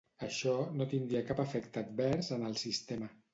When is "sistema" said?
2.65-3.13